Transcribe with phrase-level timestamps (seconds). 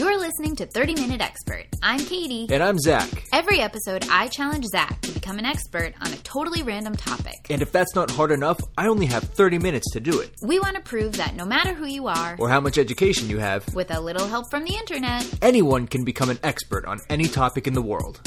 [0.00, 1.66] You're listening to 30 Minute Expert.
[1.82, 2.46] I'm Katie.
[2.50, 3.06] And I'm Zach.
[3.34, 7.34] Every episode, I challenge Zach to become an expert on a totally random topic.
[7.50, 10.30] And if that's not hard enough, I only have 30 minutes to do it.
[10.42, 13.40] We want to prove that no matter who you are, Or how much education you
[13.40, 17.26] have, with a little help from the internet, anyone can become an expert on any
[17.26, 18.20] topic in the world.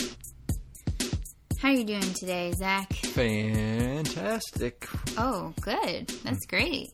[1.58, 2.94] how are you doing today, Zach?
[2.94, 4.88] Fantastic.
[5.18, 6.08] Oh, good.
[6.24, 6.92] That's great.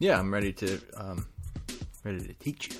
[0.00, 1.26] Yeah, I'm ready to um
[2.04, 2.76] ready to teach you.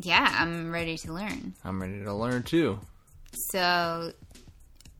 [0.00, 1.54] Yeah, I'm ready to learn.
[1.64, 2.80] I'm ready to learn too.
[3.32, 4.12] So,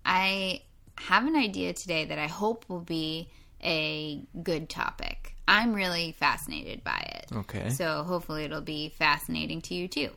[0.05, 0.63] I
[0.97, 3.29] have an idea today that I hope will be
[3.63, 5.35] a good topic.
[5.47, 7.37] I'm really fascinated by it.
[7.37, 7.71] Okay.
[7.71, 10.11] So, hopefully, it'll be fascinating to you too.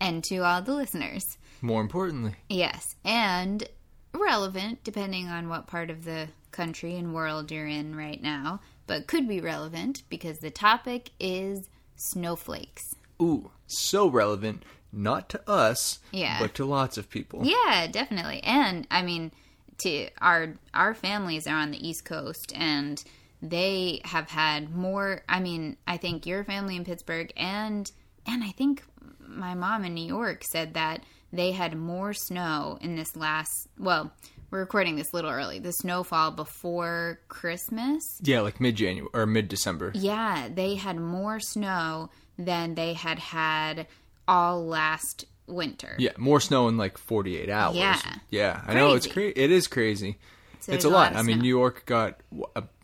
[0.00, 1.36] And to all the listeners.
[1.60, 2.96] More importantly, Yes.
[3.04, 3.68] And
[4.14, 9.06] relevant, depending on what part of the country and world you're in right now, but
[9.06, 12.94] could be relevant because the topic is snowflakes.
[13.20, 16.38] Ooh, so relevant not to us, Yeah.
[16.40, 17.42] but to lots of people.
[17.44, 18.42] Yeah, definitely.
[18.42, 19.30] And I mean,
[19.78, 23.02] to our our families are on the East Coast and
[23.42, 27.90] they have had more I mean, I think your family in Pittsburgh and
[28.26, 28.82] and I think
[29.26, 34.12] my mom in New York said that they had more snow in this last well,
[34.50, 35.60] we're recording this a little early.
[35.60, 38.02] The snowfall before Christmas.
[38.22, 39.92] Yeah, like mid January or mid December.
[39.94, 42.10] Yeah, they had more snow
[42.44, 43.86] than they had had
[44.28, 45.94] all last winter.
[45.98, 47.76] Yeah, more snow in like 48 hours.
[47.76, 48.00] Yeah.
[48.30, 49.32] Yeah, I know it's Crazy.
[49.36, 50.18] It is crazy.
[50.60, 51.12] So it's a lot.
[51.12, 51.38] of I mean.
[51.38, 52.20] New York got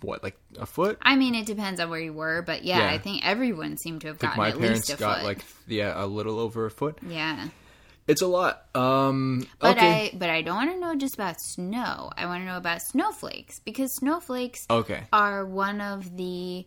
[0.01, 0.99] what like a foot?
[1.03, 2.91] I mean, it depends on where you were, but yeah, Yeah.
[2.91, 5.27] I think everyone seemed to have gotten my at parents least a got foot.
[5.27, 6.99] like yeah, a little over a foot.
[7.07, 7.49] yeah,
[8.09, 8.65] It's a lot.
[8.75, 10.11] Um but okay.
[10.13, 12.11] I but I don't want to know just about snow.
[12.17, 15.03] I want to know about snowflakes because snowflakes okay.
[15.13, 16.67] are one of the.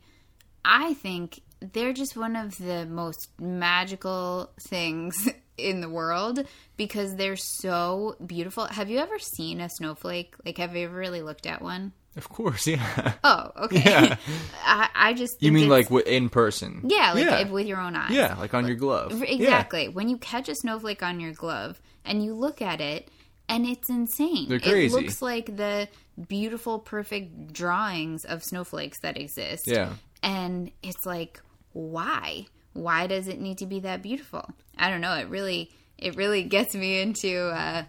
[0.63, 6.45] I think they're just one of the most magical things in the world
[6.77, 8.65] because they're so beautiful.
[8.65, 10.35] Have you ever seen a snowflake?
[10.45, 11.91] Like, have you ever really looked at one?
[12.15, 13.13] Of course, yeah.
[13.23, 13.83] Oh, okay.
[13.85, 14.15] Yeah.
[14.65, 16.81] I, I just you mean like in person?
[16.87, 17.49] yeah, like yeah.
[17.49, 18.11] with your own eyes.
[18.11, 19.21] yeah, like on your glove.
[19.21, 19.89] Exactly.
[19.89, 23.09] When you catch a snowflake on your glove and you look at it,
[23.47, 24.47] and it's insane.
[24.47, 24.95] They're It crazy.
[24.95, 25.87] looks like the
[26.27, 29.63] beautiful, perfect drawings of snowflakes that exist.
[29.65, 29.93] Yeah.
[30.21, 31.41] And it's like,
[31.73, 32.47] why?
[32.73, 34.47] Why does it need to be that beautiful?
[34.77, 35.13] I don't know.
[35.15, 37.83] It really, it really gets me into uh,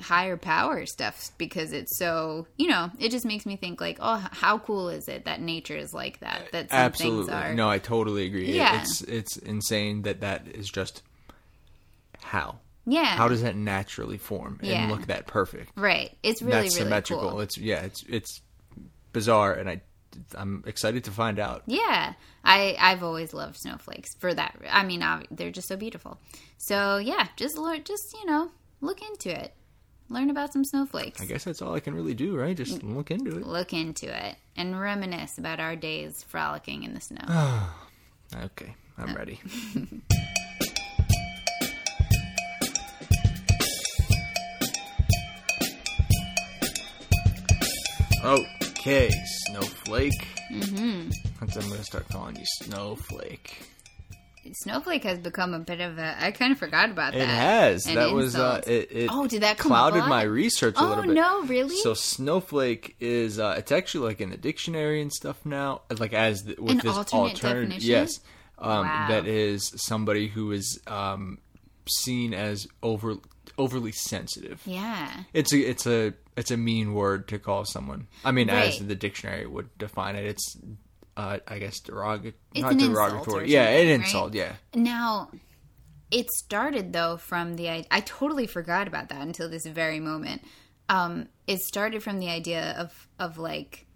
[0.00, 4.24] higher power stuff because it's so, you know, it just makes me think like, oh,
[4.32, 6.52] how cool is it that nature is like that?
[6.52, 7.24] That some Absolutely.
[7.26, 7.54] things are.
[7.54, 8.54] No, I totally agree.
[8.54, 8.80] Yeah.
[8.82, 11.02] It's it's insane that that is just
[12.22, 12.58] how.
[12.86, 13.04] Yeah.
[13.16, 14.88] How does that naturally form and Yeah.
[14.88, 15.72] look that perfect?
[15.76, 16.16] right.
[16.22, 17.30] It's really, That's really symmetrical.
[17.30, 17.40] cool.
[17.40, 18.40] It's yeah, it's it's
[19.12, 19.80] bizarre and I
[20.34, 21.62] I'm excited to find out.
[21.66, 22.14] Yeah,
[22.44, 24.56] I I've always loved snowflakes for that.
[24.70, 26.18] I mean, they're just so beautiful.
[26.56, 29.54] So yeah, just learn, just you know, look into it,
[30.08, 32.56] learn about some snowflakes, I guess that's all I can really do, right?
[32.56, 32.96] Just mm.
[32.96, 33.46] look into it.
[33.46, 37.24] look into it, and reminisce about our days frolicking in the snow.
[38.44, 39.40] Okay, I'm uh, ready.
[48.30, 48.44] Oh.
[48.88, 49.10] Okay,
[49.46, 50.26] Snowflake.
[50.50, 51.10] Mm-hmm.
[51.40, 53.62] I'm going to start calling you Snowflake.
[54.62, 56.16] Snowflake has become a bit of a.
[56.24, 57.20] I kind of forgot about that.
[57.20, 57.84] It has.
[57.84, 59.10] That was uh, it, it.
[59.12, 61.12] Oh, did that clouded my research a Oh, little bit?
[61.14, 61.76] no, really?
[61.76, 66.44] So snowflake is uh, it's actually like in the dictionary and stuff now, like as
[66.44, 67.68] the, with An this alternate alternative.
[67.68, 67.90] definition?
[67.90, 68.20] Yes,
[68.56, 69.06] um, Wow.
[69.10, 71.38] that is somebody who is um,
[71.86, 73.16] seen as over
[73.58, 74.62] overly sensitive.
[74.64, 78.06] yeah, It's a it's a it's a mean word to call someone.
[78.24, 80.56] I mean, as the dictionary would define it, it's
[81.16, 83.50] uh, I guess not derogatory.
[83.50, 84.26] yeah, an insult.
[84.26, 84.36] right?
[84.36, 84.52] Yeah.
[84.72, 85.30] Now,
[86.12, 90.42] it started though from the I, I totally forgot about that until this very moment.
[90.88, 93.86] Um, it started from the idea of of like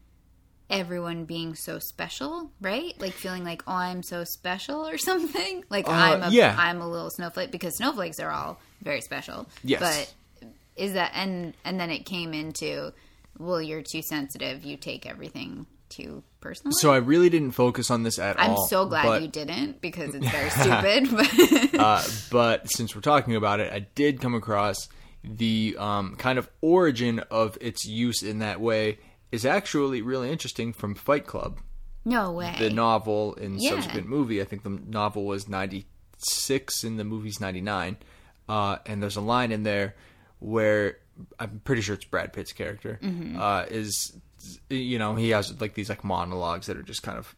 [0.69, 2.93] everyone being so special, right?
[3.01, 5.65] Like feeling like oh I'm so special or something.
[5.71, 6.57] Like I'm a yeah.
[6.59, 9.49] I'm a little snowflake because snowflakes are all very special.
[9.63, 9.79] Yes.
[9.79, 10.13] But
[10.77, 12.93] is that and and then it came into
[13.39, 14.65] well you're too sensitive.
[14.65, 16.73] You take everything too personally.
[16.81, 18.51] So I really didn't focus on this at all.
[18.63, 20.51] I'm so glad but- you didn't because it's very
[21.11, 21.71] stupid.
[21.73, 24.77] But uh, but since we're talking about it, I did come across
[25.25, 28.99] the um, kind of origin of its use in that way
[29.31, 31.59] is actually really interesting from Fight Club,
[32.05, 32.55] no way.
[32.59, 33.71] the novel and Yeah.
[33.71, 34.41] subsequent movie.
[34.41, 35.87] I think the novel was ninety
[36.19, 37.99] six and the movie's ninety nine,
[38.49, 39.95] uh, and there's a line in there
[40.43, 40.99] where
[41.39, 43.41] I'm pretty sure it's Brad Pitt's character Mm-hmm.
[43.41, 44.13] uh, is
[44.69, 47.35] you know he has like these like monologues that are just kind of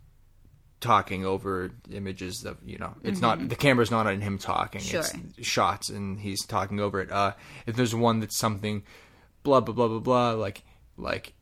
[0.80, 4.90] talking over images of you know it's not the camera's not on him talking Mm-hmm.
[4.90, 5.20] Sure.
[5.38, 7.32] it's shots and he's talking over it uh
[7.66, 8.82] if there's one that's something
[9.42, 10.62] blah blah blah blah blah like
[10.98, 11.32] like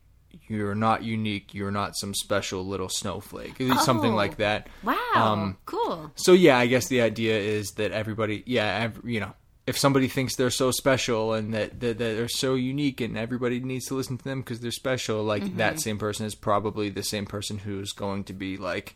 [0.47, 4.15] you're not unique you're not some special little snowflake something Oh.
[4.15, 4.97] like that Wow.
[5.15, 6.11] Um, cool.
[6.15, 9.33] so yeah, I guess the idea is that everybody, yeah, ev- you know,
[9.65, 13.59] if somebody thinks they're so special and that, that, that they're so unique and everybody
[13.61, 15.57] needs to listen to them because they're special, like Mm-hmm.
[15.57, 18.95] that same person is probably the same person who's going to be like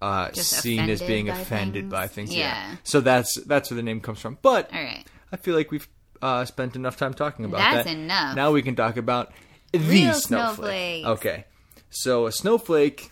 [0.00, 1.90] uh, Just seen as being by offended things?
[1.92, 2.32] by things.
[2.34, 2.70] Yeah.
[2.70, 2.76] Yeah.
[2.84, 4.38] So that's that's where the name comes from.
[4.40, 5.04] But All right.
[5.32, 5.88] I feel like we've
[6.22, 7.96] uh, spent enough time talking about That's that.
[7.96, 8.36] enough.
[8.36, 9.32] Now we can talk about
[9.72, 11.02] the Real snowflake.
[11.02, 11.06] snowflakes.
[11.20, 11.44] Okay,
[11.90, 13.10] so a snowflake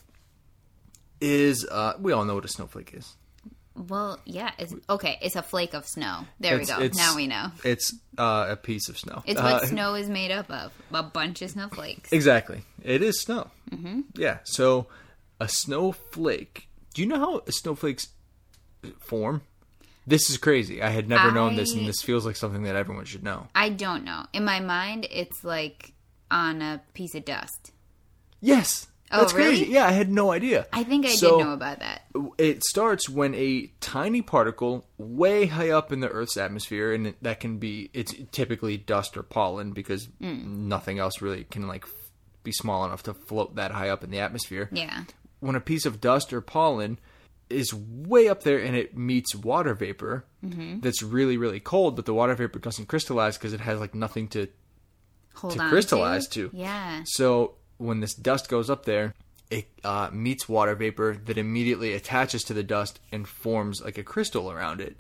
[1.21, 3.17] is uh, we all know what a snowflake is.
[3.77, 4.53] Well, yeah.
[4.59, 5.19] It's okay.
[5.21, 6.27] It's a flake of snow.
[6.41, 6.95] There It's- we go.
[6.97, 7.51] Now we know.
[7.65, 9.23] It's uh, a piece of snow.
[9.27, 10.73] It's Uh, what snow is made up of.
[10.93, 12.13] A bunch of snowflakes.
[12.13, 12.63] Exactly.
[12.83, 13.51] It is snow.
[13.71, 14.01] Mm-hmm.
[14.17, 14.39] Yeah.
[14.45, 14.87] So
[15.41, 16.69] a snowflake.
[16.95, 18.09] Do you know how snowflakes
[19.01, 19.43] form?
[20.07, 20.81] This is crazy.
[20.83, 23.49] I had never known this, and this feels like something that everyone should know.
[23.55, 24.27] I don't know.
[24.33, 25.93] In my mind, it's like
[26.31, 27.73] on a piece of dust.
[28.41, 28.87] Yes.
[29.13, 29.59] Oh, That's really?
[29.59, 29.73] crazy.
[29.73, 30.67] Yeah, I had no idea.
[30.73, 32.03] I think I So- did know about that.
[32.39, 37.39] it starts when a tiny particle way high up in the earth's atmosphere and that
[37.41, 40.67] can be it's typically dust or pollen because Hmm.
[40.69, 41.85] nothing else really can like
[42.43, 45.05] be small enough to float that high up in the atmosphere Yeah.
[45.41, 46.99] when a piece of dust or pollen
[47.51, 50.81] is way up there and it meets water vapor Mm-hmm.
[50.81, 54.27] that's really really cold but the water vapor doesn't crystallize because it has like nothing
[54.29, 54.49] to
[55.35, 56.51] Hold To crystallize, to.
[56.55, 57.03] Yeah.
[57.05, 59.15] so when this dust goes up there,
[59.51, 64.03] it uh, meets water vapor that immediately attaches to the dust and forms like a
[64.03, 64.97] crystal around it.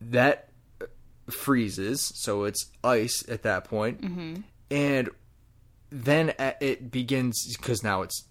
[0.00, 0.48] That
[0.80, 0.86] uh,
[1.30, 4.00] freezes, so it's ice at that point.
[4.02, 5.08] point, and
[5.90, 8.24] then it begins because now it's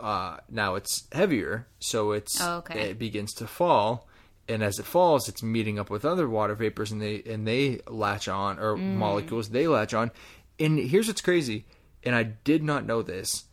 [0.00, 2.90] uh, now it's heavier, so it's Oh, okay.
[2.90, 4.08] it begins to fall.
[4.48, 7.80] And as it falls, it's meeting up with other water vapors, and they and they
[7.88, 8.94] latch on, or Mm.
[8.94, 10.10] molecules they latch on.
[10.58, 11.64] And here's what's crazy,
[12.04, 13.44] and I did not know this: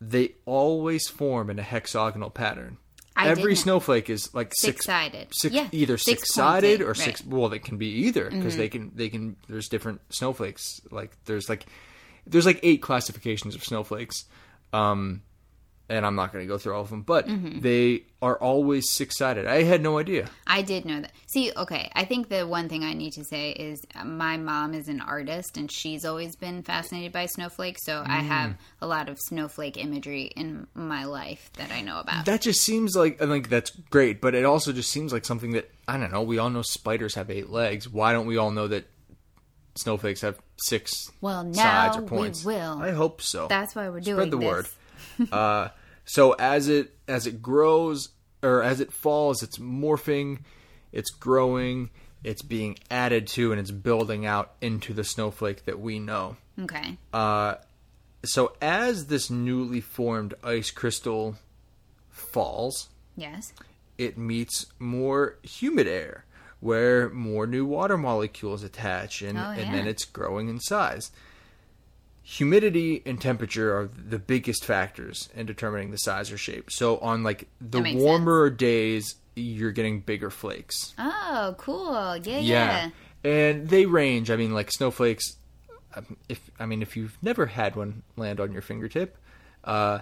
[0.00, 2.78] they always form in a hexagonal pattern.
[3.16, 3.58] I Every didn't.
[3.58, 5.28] snowflake is like six Six-sided.
[5.32, 7.20] six Yeah, either six six sided or six.
[7.20, 7.28] right.
[7.30, 7.38] Mm-hmm.
[7.38, 9.36] Well, they can be either because they can they can.
[9.48, 10.80] There's different snowflakes.
[10.90, 11.64] Like there's like
[12.26, 14.24] there's like eight classifications of snowflakes.
[14.72, 15.22] Um,
[15.88, 17.60] and I'm not going to go through all of them, but Mm-hmm.
[17.60, 19.46] they are always six sided.
[19.46, 20.30] I had no idea.
[20.46, 21.12] I did know that.
[21.26, 24.72] See, okay, I think the one thing I need to say is uh, my mom
[24.72, 28.26] is an artist and she's always been fascinated by snowflakes, so I Mm.
[28.28, 32.24] have a lot of snowflake imagery in my life that I know about.
[32.24, 35.52] That just seems like I think that's great, but it also just seems like something
[35.52, 36.22] that I don't know.
[36.22, 37.88] We all know spiders have eight legs.
[37.88, 38.86] Why don't we all know that
[39.74, 42.44] snowflakes have six Well, sides now or points?
[42.44, 42.78] we will.
[42.80, 43.48] I hope so.
[43.48, 44.46] That's why we're doing Spread the this.
[44.46, 44.66] word.
[45.32, 45.68] uh,
[46.04, 48.10] so as it as it grows
[48.42, 50.40] or as it falls, it's morphing,
[50.92, 51.90] it's growing,
[52.22, 56.36] it's being added to, and it's building out into the snowflake that we know.
[56.60, 56.98] Okay.
[57.12, 57.54] Uh,
[58.24, 61.36] so as this newly formed ice crystal
[62.10, 63.52] falls, Yes.
[63.98, 66.24] it meets more humid air
[66.60, 71.10] where more new water molecules attach and, Oh, and then it's growing in size.
[72.26, 76.70] Humidity and temperature are the biggest factors in determining the size or shape.
[76.70, 80.94] So on like the warmer days, you're getting bigger flakes.
[80.98, 82.16] Oh, cool.
[82.16, 82.90] Yeah, yeah.
[83.24, 84.30] And they range.
[84.30, 85.36] I mean, like snowflakes.
[85.94, 89.18] um, If I mean, if you've never had one land on your fingertip,
[89.62, 89.98] uh,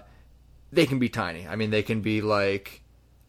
[0.71, 1.45] they can be tiny.
[1.45, 2.82] I mean, they can be like,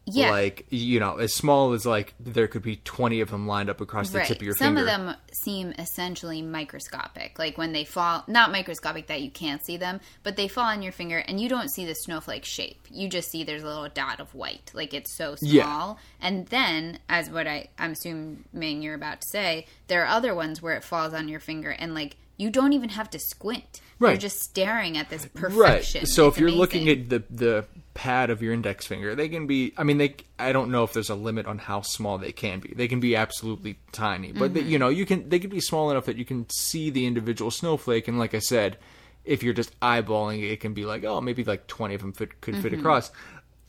[0.07, 0.29] Yeah.
[0.29, 3.81] like you know, as small as like there could be twenty of them lined up
[3.81, 4.27] across the Right.
[4.27, 4.89] tip of your Some finger.
[4.91, 7.39] Some of them seem essentially microscopic.
[7.39, 10.81] Like when they fall, not microscopic that you can't see them, but they fall on
[10.81, 12.85] your finger and you don't see the snowflake shape.
[12.91, 14.71] You just see there's a little dot of white.
[14.73, 15.49] Like it's so small.
[15.51, 15.93] Yeah.
[16.21, 20.61] And then, as what I, I'm assuming you're about to say, there are other ones
[20.61, 23.81] where it falls on your finger and like you don't even have to squint.
[23.97, 24.11] Right.
[24.11, 26.01] You're just staring at this perfection.
[26.01, 26.07] Right.
[26.07, 26.59] So It's if you're amazing.
[26.59, 29.73] looking at the the pad of your index finger, they can be.
[29.77, 30.15] I mean, they.
[30.37, 32.73] I don't know if there's a limit on how small they can be.
[32.75, 34.69] They can be absolutely tiny, but Mm-hmm.
[34.69, 35.27] you know, you can.
[35.29, 38.07] They can be small enough that you can see the individual snowflake.
[38.07, 38.77] And like I said,
[39.23, 42.13] if you're just eyeballing it, it can be like, oh, maybe like 20 of them
[42.13, 42.81] fit, could fit Mm-hmm.
[42.81, 43.11] across.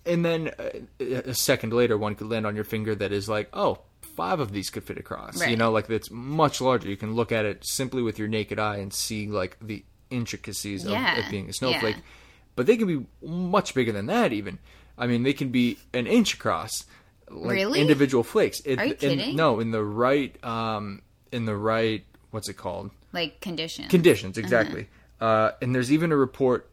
[0.05, 0.71] And then uh,
[1.25, 3.79] a second later, one could land on your finger that is like, oh,
[4.17, 5.45] five of these could fit across.
[5.51, 6.89] You know, like that's much larger.
[6.89, 10.85] You can look at it simply with your naked eye and see like the intricacies
[10.85, 11.97] of it being a snowflake.
[11.97, 12.03] yeah.
[12.57, 14.59] But they can be much bigger than that, even.
[14.99, 16.85] I mean, they can be an inch across,
[17.31, 17.81] like Really?
[17.81, 18.61] individual flakes.
[18.65, 19.37] It, Are you in- kidding?
[19.37, 22.91] no, in the right, um, in the right, what's it called?
[23.13, 23.89] like condition.
[23.89, 24.89] Conditions, exactly.
[25.23, 26.69] uh and there's even a report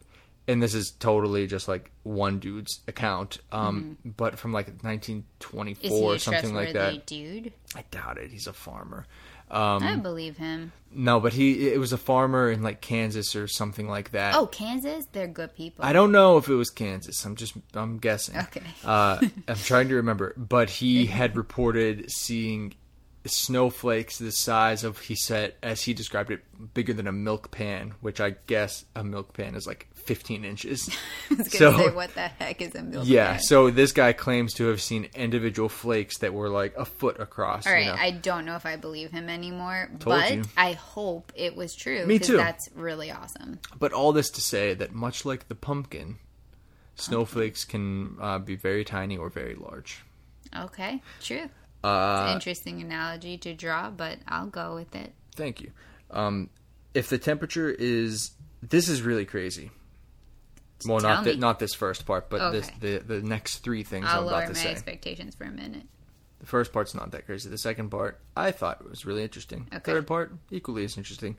[0.46, 5.86] and this is totally just like one dude's account, um, but from like 1924 Mm-hmm.
[5.88, 7.06] Is he or something like that.
[7.06, 7.54] dude?
[7.76, 8.30] I doubt it.
[8.32, 9.06] He's a farmer.
[9.54, 10.72] Um, I believe him.
[10.92, 14.36] No, but he it was a farmer in like Kansas or something like that.
[14.36, 15.86] Oh, Kansas, they're good people.
[15.86, 17.24] I don't know if it was Kansas.
[17.26, 18.38] I'm just I'm guessing.
[18.38, 18.64] Okay.
[18.84, 22.74] Uh, I'm trying to remember, but he had reported seeing
[23.30, 26.42] snowflakes the size of he said as he described it
[26.74, 30.90] bigger than a milk pan, which I guess a milk pan is like 15 inches.
[31.32, 33.32] I was So- say, what the heck is a milk pan yeah.
[33.34, 33.40] pan?
[33.42, 37.66] So this guy claims to have seen individual flakes that were like a foot across.
[37.66, 37.96] All you know.
[37.98, 40.44] I don't know if I believe him anymore, Told but you.
[40.58, 42.06] I hope it was true.
[42.06, 42.36] Me too.
[42.38, 43.60] That's really awesome.
[43.80, 46.18] But all this to say that much like the pumpkin,
[46.96, 50.04] snowflakes can uh, be very tiny or very large.
[50.56, 51.50] Okay, true.
[51.84, 55.14] Uh, It's an interesting analogy to draw, but I'll go with it.
[55.36, 55.72] Thank you.
[56.12, 56.50] Um,
[56.94, 59.72] if the temperature is, this is really crazy.
[60.86, 64.22] Well, Tell not not this first part, but this the the next three things I'll
[64.22, 64.70] I'm about to say.
[64.70, 65.84] expectations for a minute.
[66.40, 67.50] The first part's not that crazy.
[67.50, 69.68] The second part I thought was really interesting.
[69.74, 69.80] Okay.
[69.94, 71.38] Third part equally as interesting.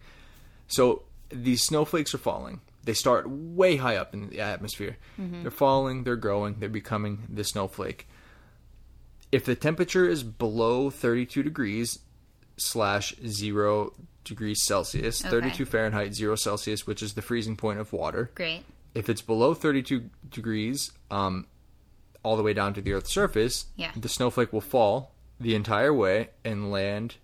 [0.66, 2.62] So these snowflakes are falling.
[2.84, 4.96] They start way high up in the atmosphere.
[5.20, 5.42] Mm-hmm.
[5.42, 6.04] They're falling.
[6.04, 6.56] They're growing.
[6.58, 8.08] They're becoming the snowflake.
[9.34, 11.98] If the temperature is below 32 degrees
[12.56, 15.30] slash zero degrees Celsius, Okay.
[15.30, 18.62] 32 Fahrenheit, zero Celsius, which is the freezing point of water, Great.
[18.94, 21.46] if it's below 32 degrees um,
[22.22, 23.90] all the way down to the earth's surface Yeah.
[23.96, 27.16] the snowflake will fall the entire way and land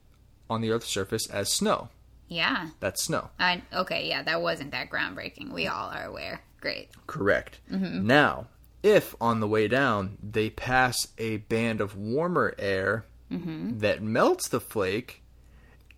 [0.50, 1.90] on the earth's surface as snow
[2.28, 2.70] Yeah.
[2.80, 4.08] that's snow I okay.
[4.08, 5.52] Yeah, that wasn't that groundbreaking.
[5.52, 6.42] We all are aware.
[6.60, 6.88] Great.
[7.06, 8.48] correct now
[8.82, 13.78] if on the way down they pass a band of warmer air mm-hmm.
[13.78, 15.22] that melts the flake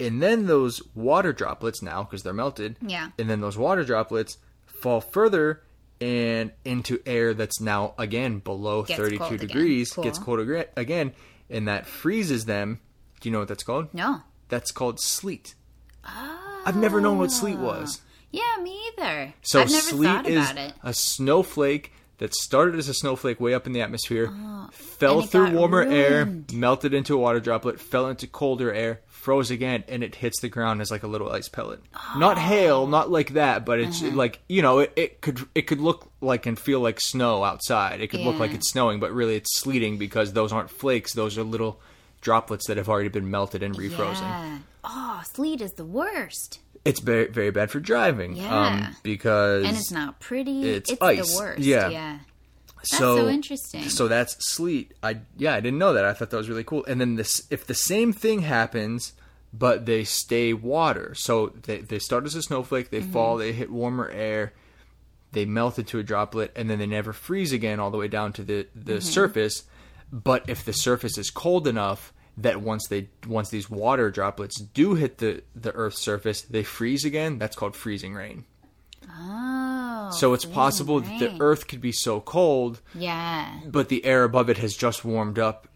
[0.00, 3.10] and then those water droplets now because they're melted Yeah.
[3.18, 5.62] and then those water droplets fall further
[6.00, 10.04] and into air that's now again below Gets 32 degrees Cool.
[10.04, 11.12] gets cold aga- again
[11.48, 12.80] and that freezes them
[13.20, 14.22] do you know what that's called No.
[14.48, 15.54] that's called sleet
[16.04, 16.62] Oh.
[16.66, 18.00] i've never known what sleet was
[18.32, 19.34] Yeah, me either.
[19.42, 20.74] so I've never sleet thought is about it.
[20.82, 21.92] a snowflake
[22.22, 25.20] that started as a snowflake way up in the atmosphere, ah, fell Oh.
[25.20, 29.82] and through warmer air, melted into a water droplet, fell into colder air, froze again,
[29.88, 31.80] and it hits the ground as like a little ice pellet.
[32.16, 32.40] Not ah.
[32.40, 34.14] hail, not like that, but it's Uh-huh.
[34.16, 38.00] like you know, it, it could it could look like and feel like snow outside.
[38.00, 41.36] It could look like it's snowing, but really it's sleeting because those aren't flakes; those
[41.36, 41.80] are little
[42.20, 44.20] droplets that have already been melted and refrozen.
[44.20, 44.58] Yeah.
[44.84, 49.92] Oh, sleet is the worst, It's very very bad for driving, um, because and it's
[49.92, 50.68] not pretty.
[50.68, 51.30] It's It's, ice.
[51.36, 51.60] the worst.
[51.60, 51.88] Yeah.
[51.88, 52.18] Yeah.
[52.76, 53.88] That's so, so interesting.
[53.88, 54.92] So that's sleet.
[55.02, 56.04] I yeah, I didn't know that.
[56.04, 56.84] I thought that was really cool.
[56.86, 59.12] And then this, if the same thing happens,
[59.52, 61.14] but they stay water.
[61.14, 63.12] So they they start as a snowflake, they Mm-hmm.
[63.12, 64.52] fall, they hit warmer air,
[65.30, 68.32] they melt into a droplet, and then they never freeze again all the way down
[68.32, 69.00] to the the Mm-hmm.
[69.02, 69.62] surface.
[70.12, 74.94] But if the surface is cold enough that once they once these water droplets do
[74.94, 77.38] hit the the Earth's surface, they freeze again.
[77.38, 78.44] That's called freezing rain.
[79.10, 80.10] oh.
[80.12, 81.36] So it's possible that the.
[81.40, 83.60] Earth could be so cold Yeah.
[83.66, 85.68] but the air above it has just warmed up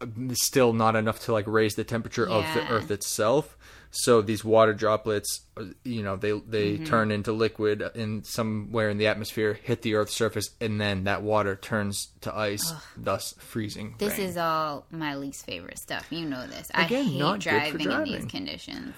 [0.00, 3.56] uh, still not enough to like raise the temperature of the earth itself
[3.96, 6.84] so these water droplets uh, you know they they Mm-hmm.
[6.84, 11.22] turn into liquid in somewhere in the atmosphere hit the earth's surface and then that
[11.22, 14.28] water turns to ice thus freezing This rain.
[14.28, 16.06] is all my least favorite stuff.
[16.10, 16.68] You know this.
[16.74, 18.94] Again, I hate not good driving, in these conditions.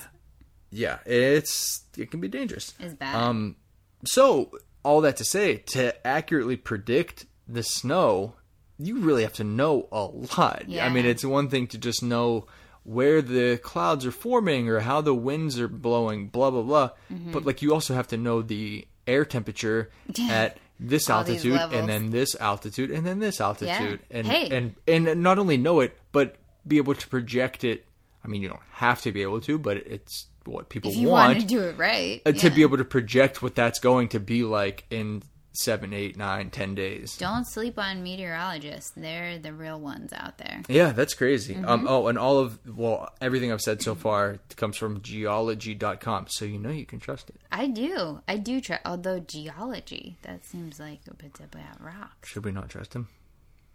[0.71, 3.15] yeah it's it can be dangerous It's bad.
[3.15, 3.57] Um,
[4.05, 4.51] so
[4.83, 8.35] all that to say, to accurately predict the snow,
[8.79, 10.65] you really have to know a lot.
[10.69, 10.87] yeah.
[10.87, 12.47] I mean, it's one thing to just know
[12.87, 16.91] where the clouds are forming or how the winds are blowing, blah blah blah.
[17.13, 17.33] Mm-hmm.
[17.33, 19.91] But like, you also have to know the air temperature
[20.31, 24.49] at this altitude and then this altitude and then this altitude and Hey.
[24.57, 27.85] and and not only know it but be able to project it.
[28.25, 31.41] I mean, you don't have to be able to, but it's what people want want
[31.41, 34.45] to do it right, uh, to be able to project what that's going to be
[34.45, 35.23] like in
[35.57, 37.17] seven, eight, nine, ten days.
[37.17, 38.93] Don't sleep on meteorologists.
[38.97, 40.63] They're the real ones out there.
[40.69, 41.55] Yeah, that's crazy.
[41.55, 41.69] Mm-hmm.
[41.69, 46.45] Um, oh, and all of well, everything I've said so far comes from geology.com, so
[46.45, 47.37] you know you can trust it.
[47.51, 48.21] I do.
[48.29, 48.79] I do try.
[48.85, 52.29] Although geology, that seems like a bit about rocks.
[52.29, 53.09] Should we not trust him?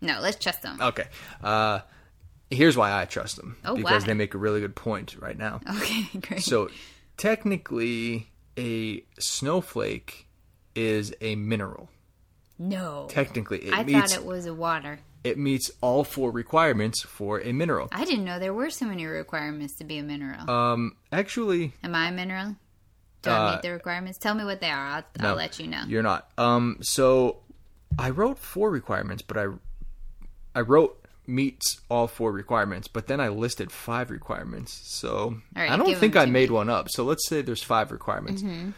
[0.02, 0.80] No, let's trust them.
[0.82, 1.06] Okay.
[1.44, 1.82] Uh,
[2.50, 4.08] here's why I trust them Oh, because why?
[4.08, 5.62] they make a really good point right now.
[5.78, 6.42] Okay, great.
[6.42, 6.70] So,
[7.18, 10.28] technically, a snowflake
[10.76, 11.90] is a mineral.
[12.60, 15.00] no, Technically, it I meets thought it was a water.
[15.24, 17.88] it meets all four requirements for a mineral.
[17.92, 20.50] I didn't know there were so many requirements to be a mineral.
[20.50, 22.56] Um, actually, Am I a mineral?
[23.22, 24.18] Do I Uh, meet the requirements?
[24.18, 24.88] Tell me what they are.
[24.88, 25.84] I'll, I'll let you know.
[25.88, 26.30] You're not.
[26.38, 26.78] Um.
[26.82, 27.38] So
[28.00, 29.46] I wrote four requirements, but I
[30.56, 30.98] I wrote
[31.28, 34.82] meets all four requirements, but then I listed five requirements.
[35.00, 36.56] So right, I don't think I made me.
[36.56, 36.90] one up.
[36.90, 38.42] So let's say there's five requirements.
[38.42, 38.72] Mm-hmm.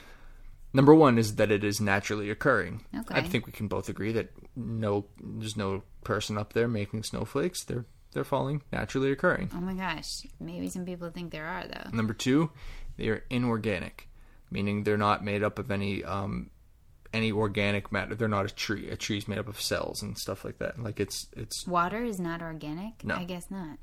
[0.73, 2.83] Number one is that it is naturally occurring.
[2.97, 3.15] Okay.
[3.15, 7.63] I think we can both agree that no, there's no person up there making snowflakes.
[7.63, 9.49] They're they're falling naturally occurring.
[9.55, 10.25] Oh my gosh.
[10.39, 11.89] Maybe some people think there are though.
[11.91, 12.51] Number two,
[12.97, 14.07] they are inorganic,
[14.51, 16.49] meaning they're not made up of any um,
[17.13, 18.15] any organic matter.
[18.15, 18.89] They're not a tree.
[18.89, 20.81] A tree's made up of cells and stuff like that.
[20.81, 23.03] Like it's it's Water is not organic?
[23.03, 23.15] No.
[23.15, 23.77] I guess not.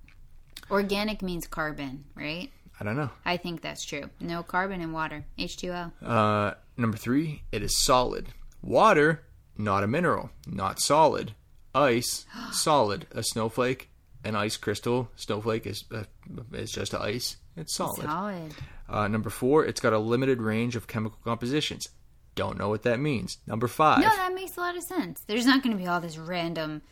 [0.71, 2.51] Organic means carbon, right?
[2.81, 3.11] I don't know.
[3.25, 4.09] I think that's true.
[4.21, 5.25] No carbon in water.
[5.39, 5.93] H2O.
[6.03, 8.29] Uh, number three, it is solid.
[8.63, 9.23] Water,
[9.57, 11.33] not a mineral, not solid.
[11.75, 13.07] Ice, solid.
[13.13, 13.91] A snowflake,
[14.25, 15.09] an ice crystal.
[15.17, 16.05] Snowflake is uh,
[16.53, 17.37] is just ice.
[17.57, 18.05] It's solid.
[18.05, 18.55] Solid.
[18.89, 21.89] Uh, number four, it's got a limited range of chemical compositions.
[22.35, 23.39] Don't know what that means.
[23.47, 25.23] Number five, No, that makes a lot of sense.
[25.27, 26.83] There's not going to be all this random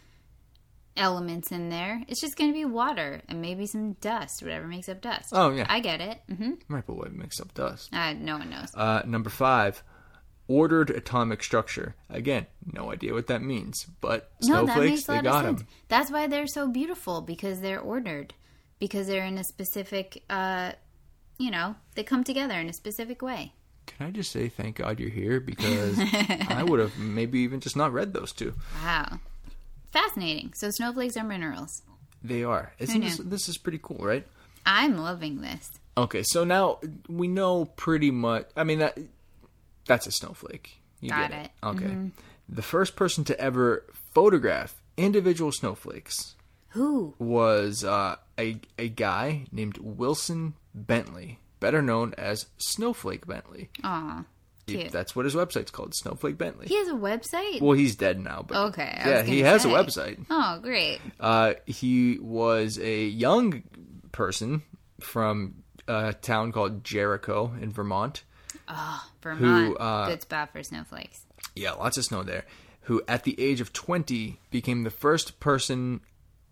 [0.99, 2.03] elements in there.
[2.09, 5.29] It's just going to be water and maybe some dust, whatever makes up dust.
[5.33, 5.67] Oh, yeah.
[5.69, 6.21] I get it.
[6.31, 6.53] Mm-hmm.
[6.69, 7.91] right, but what makes up dust?
[7.93, 8.75] Uh, no one knows.
[8.75, 9.83] Uh, number five,
[10.49, 11.95] ordered atomic structure.
[12.11, 15.49] Again, no idea what that means, but no, that snowflakes, makes a they got of
[15.51, 15.61] sense.
[15.61, 15.69] them.
[15.89, 18.35] That's why they're so beautiful because they're ordered.
[18.81, 20.73] Because they're in a specific, uh,
[21.39, 23.53] you know, they come together in a specific way.
[23.87, 25.99] Can I just say thank God you're here because
[26.49, 28.55] I would have maybe even just not read those two.
[28.85, 29.19] Wow.
[29.91, 30.53] Fascinating.
[30.55, 31.83] So snowflakes are minerals.
[32.23, 32.73] They are.
[32.79, 34.27] Isn't this, this is pretty cool, right?
[34.67, 35.71] I'm loving this.
[35.97, 36.79] Okay, so now
[37.09, 38.49] we know pretty much.
[38.57, 38.99] I mean that
[39.87, 40.81] that's a snowflake.
[41.01, 41.51] You Got get it.
[41.63, 41.85] Mm-hmm.
[41.85, 42.11] Okay.
[42.49, 46.35] The first person to ever photograph individual snowflakes
[46.71, 47.15] Who?
[47.19, 53.71] was uh, a a guy named Wilson Bentley, better known as Snowflake Bentley.
[53.85, 54.25] Aw.
[54.69, 54.93] Cute.
[54.93, 56.67] That's what his website's called, Snowflake Bentley.
[56.67, 57.61] He has a website?
[57.61, 59.73] Well, he's dead now, but Okay, I yeah, he has say.
[59.73, 60.25] a website.
[60.31, 61.01] Oh, great.
[61.19, 63.63] Uh, he was a young
[64.13, 64.63] person
[65.01, 68.23] from a town called Jericho in Vermont.
[68.69, 69.77] Oh, Vermont.
[69.81, 71.25] uh, good spot for snowflakes.
[71.57, 72.45] Yeah, lots of snow there.
[72.83, 76.01] Who, at the age of 20, became the first person,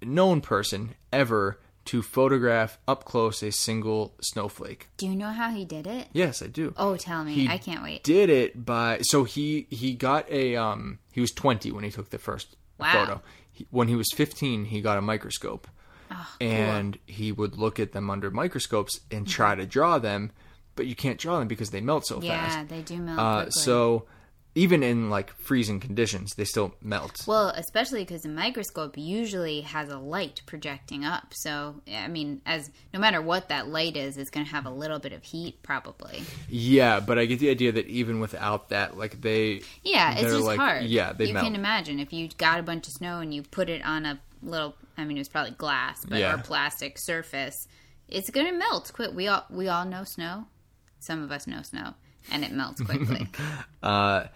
[0.03, 4.89] known person, ever to photograph up close a single snowflake.
[4.97, 6.09] Do you know how he did it?
[6.13, 6.75] Yes, I do.
[6.77, 7.33] Oh, tell me.
[7.35, 8.03] He I can't wait.
[8.05, 12.11] Did it by so he he got a um he was 20 when he took
[12.11, 12.93] the first Wow.
[12.93, 13.23] photo.
[13.51, 15.67] He, when he was 15, he got a microscope.
[16.11, 20.31] Oh, and he would look at them under microscopes and try to draw them,
[20.77, 22.57] but you can't draw them because they melt so yeah, fast.
[22.59, 24.05] Yeah, they do melt Uh, so
[24.57, 27.23] even in like freezing conditions, they still melt.
[27.29, 31.33] Well, especially because the microscope usually has a light projecting up.
[31.35, 34.71] So, I mean, as no matter what that light is, it's going to have a
[34.71, 36.23] little bit of heat, probably.
[36.49, 40.41] yeah, but I get the idea that even without that, like they Yeah, it's just
[40.45, 40.85] like- hard.
[40.87, 41.45] yeah, they you melt.
[41.45, 44.19] can imagine if you got a bunch of snow and you put it on a
[44.43, 44.75] little.
[44.97, 46.35] I mean, it was probably glass, but Yeah.
[46.35, 47.69] or plastic surface.
[48.09, 49.11] It's going to melt quick.
[49.15, 50.47] We all we all know snow.
[51.01, 51.93] Some of us know snow,
[52.33, 53.29] and it melts quickly.
[53.83, 54.27] Uh,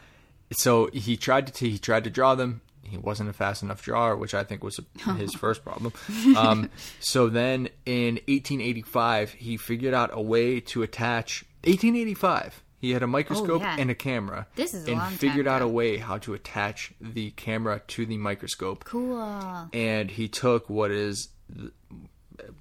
[0.52, 2.60] so he tried to he tried to draw them.
[2.82, 4.80] He wasn't a fast enough drawer, which I think was
[5.16, 5.92] his first problem.
[6.36, 11.44] Um, so then in 1885, he figured out a way to attach.
[11.64, 13.76] 1885, he had a microscope Oh, yeah.
[13.78, 14.46] and a camera.
[14.56, 18.84] This is and figured out a way how to attach the camera to the microscope.
[18.84, 19.68] cool.
[19.72, 21.28] and he took what is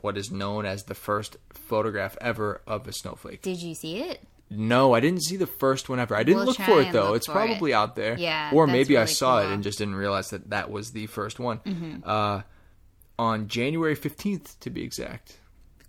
[0.02, 3.41] what is known as the first photograph ever of a snowflake.
[3.41, 4.21] Did you see it?
[4.49, 6.15] No, I didn't see the first one ever.
[6.15, 7.13] I didn't We'll look for it though.
[7.13, 7.75] It's probably it.
[7.75, 8.17] out there.
[8.17, 9.45] Yeah, or maybe I saw it cool.
[9.45, 9.53] Mm-hmm.
[9.55, 12.01] and just didn't realize that that was the first one.
[12.05, 12.41] Uh,
[13.17, 15.38] on January fifteenth, to be exact.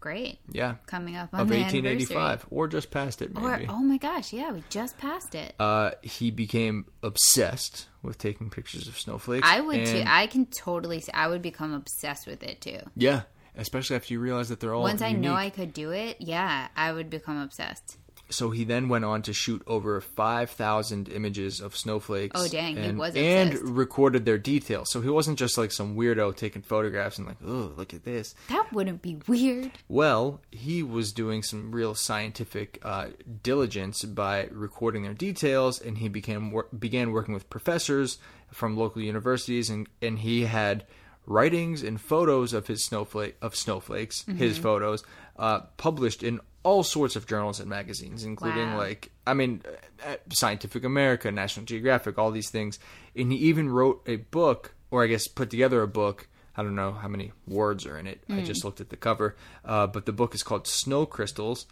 [0.01, 0.39] Great.
[0.51, 2.07] Yeah, Coming up on of the eighteen eighty
[2.51, 3.67] or just past it, Or maybe.
[3.69, 5.55] oh my gosh, yeah, we just passed it.
[5.61, 9.47] uh, he became obsessed with taking pictures of snowflakes.
[9.47, 10.03] I would too.
[10.07, 11.01] I can totally.
[11.01, 12.79] See, I would become obsessed with it too.
[12.97, 13.23] yeah,
[13.57, 15.35] especially after you realize that they're all Once I know.
[15.35, 17.99] I could do it, yeah, I would become obsessed.
[18.31, 22.41] So he then went on to shoot over 5,000 images of snowflakes.
[22.41, 23.69] Oh, dang, he and, was And obsessed.
[23.71, 24.91] recorded their details.
[24.91, 28.35] So he wasn't just like some weirdo taking photographs and like, oh, look at this.
[28.49, 29.73] That wouldn't be weird.
[29.89, 33.09] Well, he was doing some real scientific uh,
[33.43, 38.19] diligence by recording their details, and he became wor- began working with professors
[38.53, 40.85] from local universities, and, and he had
[41.27, 44.63] writings and photos of his snowflake of snowflakes, his Mm-hmm.
[44.63, 45.05] photos,
[45.39, 48.79] uh, published in all sorts of journals and magazines, including Wow.
[48.79, 49.63] like I mean,
[50.07, 52.79] uh, Scientific America, National Geographic, all these things,
[53.17, 56.29] and he even wrote a book, or I guess put together a book.
[56.57, 58.23] I don't know how many words are in it.
[58.29, 58.39] Mm.
[58.39, 61.67] I just looked at the cover, uh, but the book is called Snow Crystals,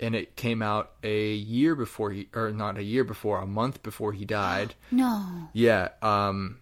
[0.00, 3.82] and it came out a year before he, or not a year before, a month
[3.82, 4.74] before he died.
[4.90, 5.48] No.
[5.52, 6.58] Yeah, um,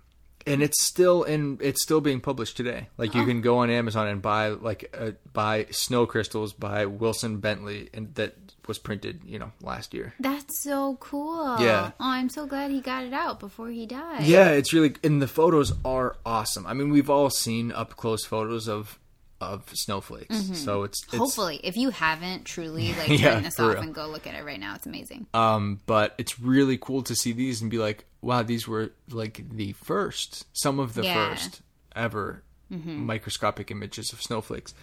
[0.47, 1.59] and it's still in.
[1.61, 2.89] It's still being published today.
[2.99, 7.39] Like you can go on Amazon and buy like uh, buy snow crystals by Wilson
[7.39, 10.15] Bentley, and that was printed, you know, last year.
[10.21, 11.59] That's so cool.
[11.61, 11.93] Yeah.
[12.01, 14.25] Oh, I'm so glad he got it out before he died.
[14.25, 16.67] Yeah, it's really and the photos are awesome.
[16.67, 18.99] I mean, we've all seen up close photos of
[19.41, 23.75] of snowflakes, so it's, it's Hopefully, if you haven't truly like Yeah, turn this off
[23.75, 23.83] real.
[23.83, 25.27] and go look at it right now, it's amazing.
[25.35, 29.45] Um, but it's really cool to see these and be like, wow, these were like
[29.51, 31.15] the first, some of the Yeah.
[31.15, 31.31] Mm-hmm.
[31.35, 31.63] first
[31.95, 34.75] ever microscopic images of snowflakes.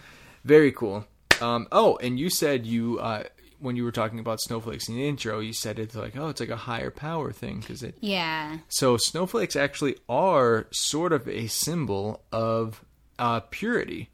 [0.44, 1.04] Very cool.
[1.40, 3.24] Um, oh, and you said you, uh,
[3.58, 6.40] when you were talking about snowflakes in the intro, you said it's like, oh, it's
[6.40, 7.96] like a higher power thing because it.
[8.00, 8.58] Yeah.
[8.68, 12.84] So snowflakes actually are sort of a symbol of
[13.18, 14.08] uh, purity,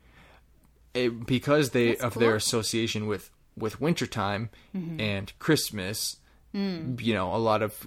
[0.94, 5.00] it, because they That's of their association with with wintertime Mm-hmm.
[5.00, 6.16] and Christmas.
[6.54, 7.00] Mm.
[7.00, 7.86] You know, a lot of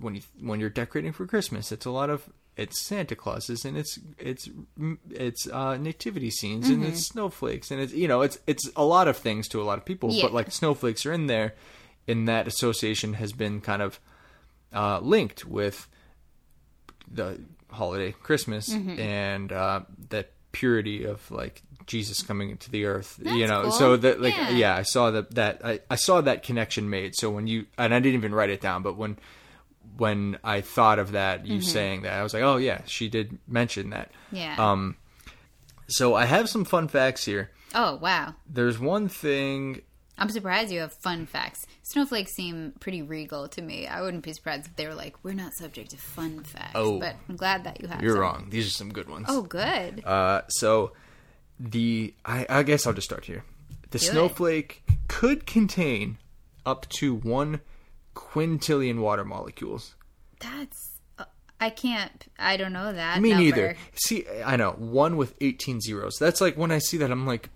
[0.00, 3.76] when you when you're decorating for Christmas, it's a lot of it's Santa Clauses and
[3.76, 4.48] it's it's
[5.10, 6.92] it's uh, nativity scenes and Mm-hmm.
[6.92, 9.78] it's snowflakes and it's you know it's it's a lot of things to a lot
[9.78, 10.22] of people, Yeah.
[10.22, 11.54] but like snowflakes are in there,
[12.08, 14.00] and that association has been kind of
[14.72, 15.86] uh, linked with
[17.10, 17.40] the
[17.70, 18.98] holiday Christmas Mm-hmm.
[19.00, 23.18] and uh, that purity of like Jesus coming into the earth.
[23.22, 23.72] you know, cool.
[23.72, 24.50] so that like Yeah.
[24.50, 24.76] yeah.
[24.76, 27.16] I saw that that I, I saw that connection made.
[27.16, 29.18] So when you and I didn't even write it down, but when
[29.96, 33.38] when I thought of that, you saying that, I was like, oh yeah, she did
[33.48, 34.12] mention that.
[34.28, 34.36] Mm-hmm.
[34.36, 34.56] Yeah.
[34.58, 34.96] Um,
[35.88, 37.50] so I have some fun facts here.
[37.74, 38.34] oh wow.
[38.48, 39.82] There's one thing
[40.18, 41.66] I'm surprised you have fun facts.
[41.82, 43.86] Snowflakes seem pretty regal to me.
[43.86, 46.98] I wouldn't be surprised if they were like, "We're not subject to fun facts." Oh.
[46.98, 48.02] but I'm glad that you have.
[48.02, 48.20] you're some.
[48.20, 48.46] wrong.
[48.50, 49.26] These are some good ones.
[49.28, 50.04] Oh, good.
[50.04, 50.92] Uh, so
[51.58, 53.44] the I, I guess I'll just start here.
[53.90, 54.08] The Do it.
[54.08, 56.18] snowflake could contain
[56.66, 57.60] up to one
[58.14, 59.94] quintillion water molecules.
[60.40, 61.00] That's.
[61.18, 61.24] Uh,
[61.60, 62.26] I can't.
[62.38, 63.20] I don't know that.
[63.20, 63.44] Me number.
[63.44, 63.76] neither.
[63.94, 66.18] See, I know one with eighteen zeros.
[66.18, 67.50] That's like when I see that, I'm like,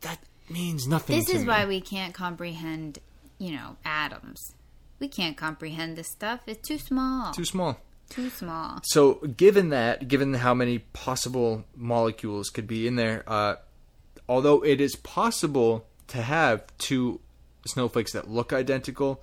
[0.00, 1.16] that means nothing.
[1.18, 1.48] This is me.
[1.48, 2.98] why we can't comprehend,
[3.38, 4.54] you know, atoms.
[4.98, 6.40] We can't comprehend this stuff.
[6.46, 7.32] It's too small.
[7.32, 7.78] too small.
[8.10, 8.80] Too small.
[8.82, 13.56] So, given that, given how many possible molecules could be in there, uh,
[14.28, 17.20] although it is possible to have two
[17.66, 19.22] snowflakes that look identical,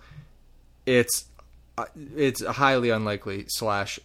[0.86, 1.26] it's
[1.78, 3.46] uh, it's highly unlikely.
[3.50, 4.00] Slash,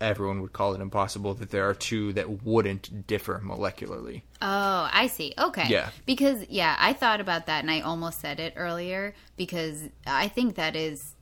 [0.00, 4.22] everyone would call it impossible that there are two that wouldn't differ molecularly.
[4.40, 5.34] Oh, I see.
[5.36, 5.66] Okay.
[5.68, 5.90] Yeah.
[6.06, 10.54] Because yeah, I thought about that and I almost said it earlier because I think
[10.54, 11.14] that is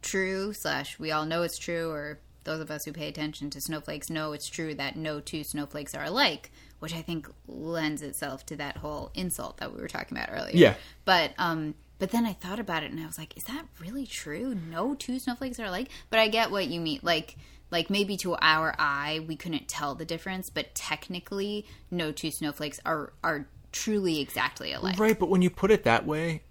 [0.00, 3.60] true slash we all know it's true or those of us who pay attention to
[3.60, 8.46] snowflakes know it's true that no two snowflakes are alike, which I think lends itself
[8.46, 10.56] to that whole insult that we were talking about earlier.
[10.56, 10.74] Yeah.
[11.04, 14.06] But um but then I thought about it and I was like, is that really
[14.06, 14.54] true?
[14.54, 15.88] No two snowflakes are alike?
[16.10, 17.00] But I get what you mean.
[17.02, 17.36] Like
[17.70, 22.80] like maybe to our eye we couldn't tell the difference, but technically no two snowflakes
[22.84, 24.98] are are truly exactly alike.
[24.98, 26.42] Right, but when you put it that way,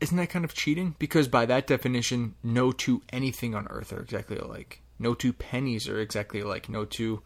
[0.00, 0.96] isn't that kind of cheating?
[0.98, 4.81] Because by that definition, no two anything on Earth are exactly alike.
[5.02, 6.68] No two pennies are exactly alike.
[6.68, 7.22] No two,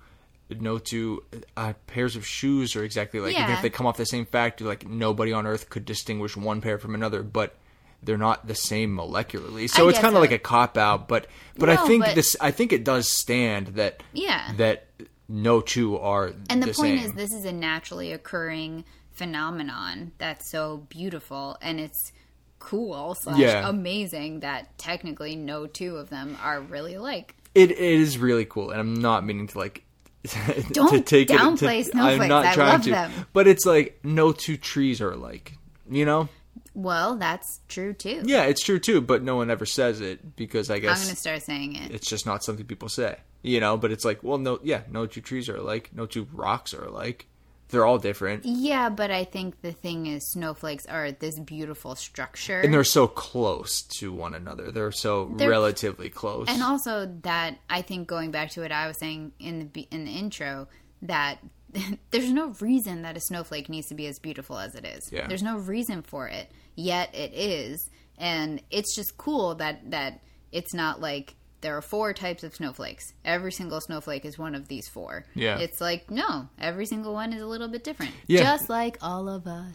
[0.50, 1.22] no two
[1.56, 3.38] uh, pairs of shoes are exactly alike.
[3.38, 6.60] Even if they come off the same factory, like nobody on Earth could distinguish one
[6.60, 7.56] pair from another, but
[8.02, 9.68] they're not the same molecularly.
[9.68, 11.06] So I it's kind of like a cop out.
[11.08, 11.26] But
[11.58, 12.36] but I think but- this.
[12.40, 14.52] I think it does stand that Yeah.
[14.56, 14.86] that
[15.28, 16.98] no two are And the, point same.
[16.98, 22.12] is, this is a naturally occurring phenomenon that's so beautiful, and it's
[22.58, 23.68] cool slash Yeah.
[23.68, 27.34] amazing that technically no two of them are really alike.
[27.56, 29.84] It, it is really cool, and I'm not meaning to like
[30.72, 31.38] Don't to take it.
[31.38, 32.22] downplay to, snowflakes.
[32.22, 33.12] I'm not I trying to, them.
[33.32, 35.54] but it's like no two trees are alike.
[35.88, 36.28] You know?
[36.74, 38.22] Well, that's true too.
[38.24, 41.14] Yeah, it's true too, but no one ever says it because I guess I'm going
[41.14, 41.92] to start saying it.
[41.92, 43.16] it's just not something people say.
[43.42, 43.76] You know?
[43.76, 45.90] But it's like, well, no, yeah, no two trees are alike.
[45.94, 47.26] No two rocks are alike.
[47.68, 52.60] They're all different, Yeah, but I think the thing is, snowflakes are this beautiful structure.
[52.60, 54.70] and they're so close to one another.
[54.70, 56.46] They're so They're- relatively close.
[56.48, 60.04] and also that I think going back to what I was saying in the in
[60.04, 60.68] the intro
[61.02, 61.38] that
[62.10, 65.10] there's no reason that a snowflake needs to be as beautiful as it is.
[65.12, 65.26] Yeah.
[65.26, 70.20] There's no reason for it, yet it is, and it's just cool that that
[70.52, 73.12] it's not like there are four types of snowflakes.
[73.24, 75.24] Every single snowflake is one of these four.
[75.34, 75.58] Yeah.
[75.58, 78.12] It's like no, every single one is a little bit different.
[78.26, 78.42] Yeah.
[78.42, 79.74] Just like all of us.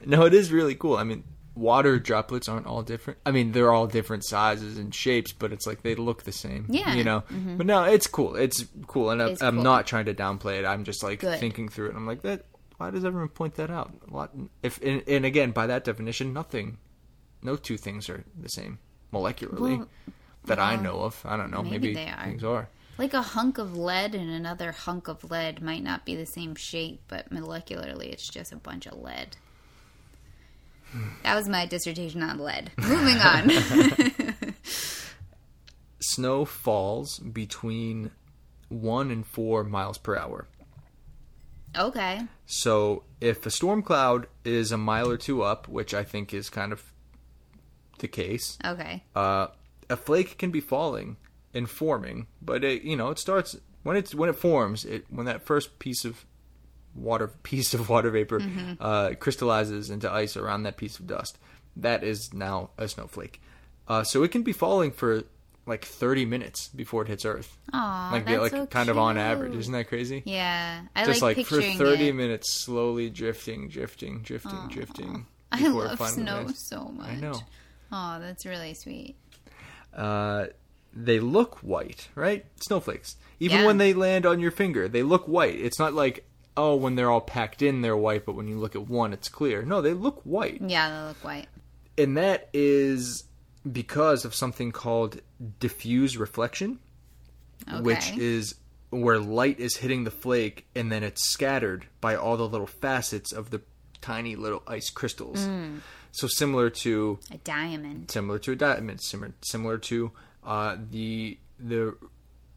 [0.06, 0.96] no, it is really cool.
[0.96, 3.18] I mean, water droplets aren't all different.
[3.26, 6.66] I mean, they're all different sizes and shapes, but it's like they look the same.
[6.68, 6.94] Yeah.
[6.94, 7.20] You know?
[7.32, 7.56] Mm-hmm.
[7.56, 8.36] But no, it's cool.
[8.36, 9.10] It's cool.
[9.10, 9.64] And I, It's I'm cool.
[9.64, 10.64] not trying to downplay it.
[10.64, 11.40] I'm just like Good.
[11.40, 11.96] thinking through it.
[11.96, 12.44] I'm like, that.
[12.76, 13.92] why does everyone point that out?
[14.08, 14.30] What,
[14.62, 16.78] if and, and again, by that definition, nothing
[17.42, 18.78] no two things are the same
[19.12, 19.88] molecularly Well,
[20.48, 21.20] that I know of.
[21.24, 21.62] I don't know.
[21.62, 22.24] maybe Maybe, they are.
[22.24, 22.68] things are.
[22.98, 26.54] Like a hunk of lead and another hunk of lead might not be the same
[26.56, 29.36] shape, but molecularly it's just a bunch of lead.
[31.22, 32.70] That was my dissertation on lead.
[32.78, 33.50] Moving on.
[36.00, 38.10] Snow falls between
[38.68, 40.46] one and four miles per hour.
[41.76, 42.22] okay.
[42.46, 46.48] So if a storm cloud is a mile or two up, which I think is
[46.50, 46.82] kind of
[47.98, 49.02] the case, Okay.
[49.14, 49.48] uh,
[49.90, 51.16] a flake can be falling
[51.54, 54.84] and forming, but it, you know it starts when it's when it forms.
[54.84, 56.24] It when that first piece of
[56.94, 58.40] water piece of water vapor
[58.80, 61.38] uh, crystallizes into ice around that piece of dust.
[61.76, 63.40] That is now a snowflake.
[63.86, 65.22] Uh, so it can be falling for
[65.68, 67.56] like 30 minutes before it hits Earth.
[67.72, 69.54] Aw, like that's like so kind of on average.
[69.54, 70.22] Isn't that crazy?
[70.24, 72.14] Yeah, I Just like, like, for 30 it.
[72.14, 75.26] minutes, slowly drifting, drifting, drifting, drifting.
[75.52, 77.08] I love snow so much.
[77.08, 77.40] I know.
[77.92, 79.16] Oh, that's really sweet.
[79.94, 80.46] Uh,
[80.94, 82.44] they look white, right?
[82.60, 83.16] Snowflakes.
[83.40, 83.66] Even Yeah.
[83.66, 85.58] when they land on your finger, they look white.
[85.60, 86.24] It's not like,
[86.56, 89.28] oh, when they're all packed in, they're white, but when you look at one, it's
[89.28, 89.62] clear.
[89.62, 90.60] No, they look white.
[90.66, 91.46] Yeah, they look white.
[91.96, 93.24] And that is
[93.70, 95.20] because of something called
[95.60, 96.78] diffuse reflection,
[97.68, 97.80] Okay.
[97.82, 98.54] which is
[98.90, 103.32] where light is hitting the flake and then it's scattered by all the little facets
[103.32, 103.60] of the
[104.00, 105.40] tiny little ice crystals.
[105.40, 105.80] Mm.
[106.18, 108.10] So similar to a diamond.
[108.10, 110.10] similar to a diamond, similar similar to
[110.44, 111.96] uh, the the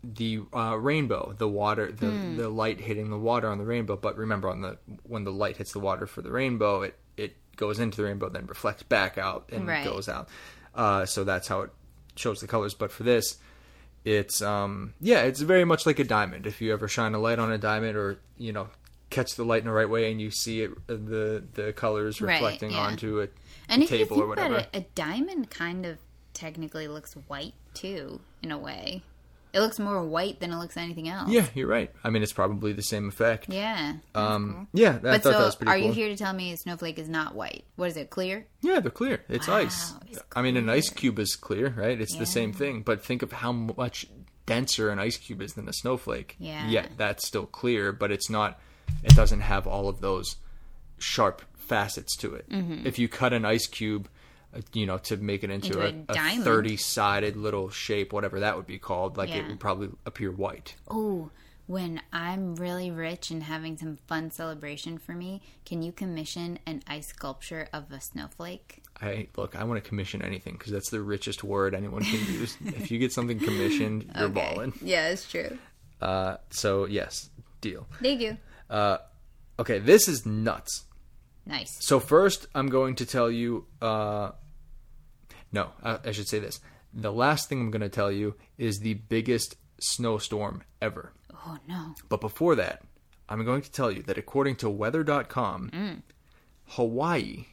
[0.03, 2.37] the uh, rainbow, the water, the Hmm.
[2.37, 3.95] the light hitting the water on the rainbow.
[3.97, 7.35] But remember, on the when the light hits the water for the rainbow, it it
[7.55, 9.83] goes into the rainbow, then reflects back out and Right.
[9.83, 10.27] goes out.
[10.73, 11.69] Uh, so that's how it
[12.15, 12.73] shows the colors.
[12.73, 13.37] But for this,
[14.05, 16.47] it's um yeah, it's very much like a diamond.
[16.47, 18.69] If you ever shine a light on a diamond, or you know
[19.11, 22.35] catch the light in the right way and you see it the the colors Right,
[22.35, 22.77] reflecting yeah.
[22.79, 23.33] onto it
[23.71, 24.55] And if you think or whatever.
[24.55, 25.97] about it, a diamond kind of
[26.33, 29.03] technically looks white too, in a way.
[29.53, 31.29] It looks more white than it looks anything else.
[31.29, 31.91] Yeah, you're right.
[32.05, 33.47] I mean, it's probably the same effect.
[33.49, 33.95] Yeah.
[34.15, 35.87] Um, yeah, I But thought so, that was pretty are cool.
[35.87, 37.65] you here to tell me a snowflake is not white?
[37.75, 38.09] What is it?
[38.09, 38.45] Clear?
[38.61, 39.25] Yeah, they're clear.
[39.27, 39.93] It's Wow, ice.
[40.09, 41.99] it's I mean, an ice cube is clear, right?
[41.99, 42.81] It's the same thing.
[42.83, 44.05] But think of how much
[44.45, 46.37] denser an ice cube is than a snowflake.
[46.39, 46.65] Yeah.
[46.69, 48.57] Yet that's still clear, but it's not.
[49.03, 50.37] It doesn't have all of those
[50.97, 52.49] sharp facets to it.
[52.49, 52.85] Mm-hmm.
[52.85, 54.09] If you cut an ice cube,
[54.53, 58.41] uh, you know, to make it into, Into a, a a thirty-sided little shape, whatever
[58.41, 60.75] that would be called, like it would probably appear white.
[60.89, 61.29] Oh,
[61.67, 66.83] when I'm really rich and having some fun celebration for me, can you commission an
[66.87, 68.83] ice sculpture of a snowflake?
[69.01, 69.55] I look.
[69.55, 72.57] I want to commission anything because that's the richest word anyone can use.
[72.65, 74.73] if you get something commissioned, you're balling.
[74.81, 75.57] Yeah, it's true.
[76.01, 77.29] Uh, so yes,
[77.61, 77.87] deal.
[78.01, 78.35] Thank you.
[78.69, 78.97] Uh,
[79.61, 80.85] Okay, this is nuts.
[81.45, 81.77] Nice.
[81.83, 83.65] So first, I'm going to tell you.
[83.81, 84.31] Uh,
[85.51, 86.59] no, I, I should say this.
[86.93, 91.13] The last thing I'm going to tell you is the biggest snowstorm ever.
[91.33, 91.95] Oh no.
[92.09, 92.83] But before that,
[93.27, 96.03] I'm going to tell you that according to Weather.com,
[96.69, 97.45] Hawaii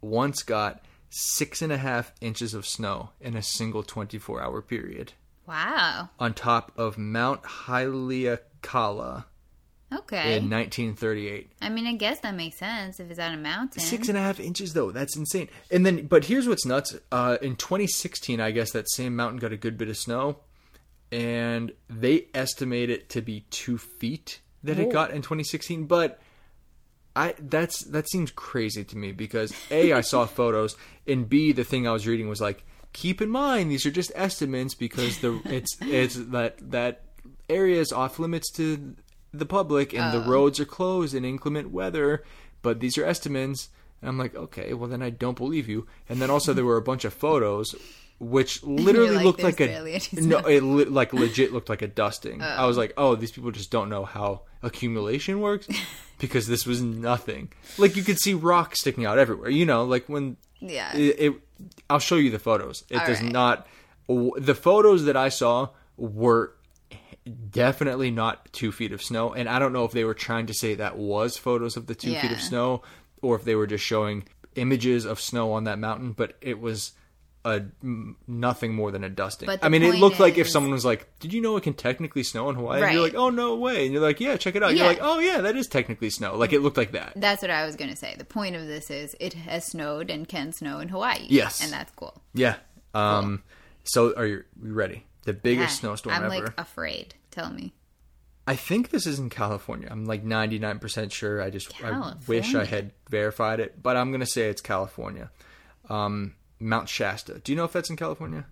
[0.00, 5.12] once got six and a half inches of snow in a single 24 hour period
[5.46, 6.08] Wow.
[6.18, 9.24] on top of Mount Haleakala
[9.92, 10.36] Okay.
[10.36, 11.52] in 1938.
[11.60, 13.80] I mean, I guess that makes sense if it's on a mountain.
[13.80, 14.90] Six and a half inches, though.
[14.90, 15.48] That's insane.
[15.70, 16.96] And then, but here's what's nuts.
[17.12, 20.40] Uh, in 2016, I guess that same mountain got a good bit of snow,
[21.12, 25.86] and they estimate it to be two feet that it got in 2016.
[25.86, 26.20] But
[27.14, 31.64] I that's that seems crazy to me because a I saw photos, and b the
[31.64, 35.40] thing I was reading was like, keep in mind these are just estimates because the
[35.44, 37.02] it's it's that that
[37.48, 38.96] area is off limits to
[39.38, 42.22] the public and the roads are closed in inclement weather,
[42.62, 43.68] but these are estimates.
[44.00, 45.86] And I'm like, okay, well then I don't believe you.
[46.08, 47.74] And then also there were a bunch of photos
[48.20, 52.40] which literally like, looked like a no, it li- like legit looked like a dusting.
[52.42, 55.66] I was like, oh, these people just don't know how accumulation works
[56.18, 57.52] because this was nothing.
[57.76, 59.50] Like you could see rocks sticking out everywhere.
[59.50, 60.96] You know, like when Yeah.
[60.96, 61.32] it, it
[61.90, 62.84] I'll show you the photos.
[62.88, 63.32] It All does right.
[63.32, 63.66] not.
[64.08, 66.53] w- The photos that I saw were
[67.50, 70.54] definitely not two feet of snow, and I don't know if they were trying to
[70.54, 72.82] say that was photos of the two feet of snow,
[73.22, 76.12] or if they were just showing images of snow on that mountain.
[76.12, 76.92] But it was
[77.44, 77.62] a
[78.26, 79.46] nothing more than a dusting.
[79.46, 81.74] But I mean, it looked like if someone was like, "Did you know it can
[81.74, 84.56] technically snow in Hawaii?" And you're like, "Oh no way!" And you're like, "Yeah, check
[84.56, 87.12] it out." You're like, "Oh yeah, that is technically snow." Like it looked like that.
[87.16, 88.14] That's what I was going to say.
[88.16, 91.26] The point of this is it has snowed and can snow in Hawaii.
[91.28, 91.62] Yes.
[91.62, 92.22] And that's cool.
[92.32, 92.56] Yeah.
[92.94, 93.42] Um.
[93.84, 95.04] So are you, you ready?
[95.24, 95.80] The biggest Yeah.
[95.80, 96.44] snowstorm I'm ever.
[96.46, 97.14] like afraid.
[97.30, 97.72] Tell me.
[98.46, 99.88] I think this is in California.
[99.90, 101.40] I'm like 99% sure.
[101.40, 105.30] I just I wish I had verified it, but I'm going to say it's California.
[105.88, 107.38] Um, Mount Shasta.
[107.42, 108.44] Do you know if that's in California?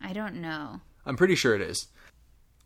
[0.00, 0.80] I don't know.
[1.04, 1.88] I'm pretty sure it is.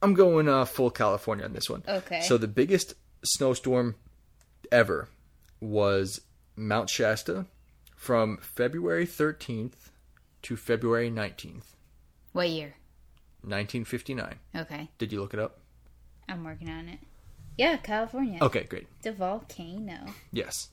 [0.01, 1.83] I'm going uh, full California on this one.
[1.89, 2.21] Okay.
[2.23, 3.97] So the biggest snowstorm
[4.71, 5.09] ever
[5.61, 6.21] was
[6.57, 7.47] Mount Shasta
[7.97, 9.91] from February 13th
[10.43, 11.75] to February 19th,
[12.33, 12.75] What year?
[13.43, 14.39] 1959.
[14.57, 14.89] Okay.
[14.99, 15.59] Did you look it up?
[16.29, 16.99] I'm working on it.
[17.57, 18.39] Yeah, California.
[18.41, 18.87] Okay, great.
[19.03, 20.07] The volcano.
[20.33, 20.69] Yes.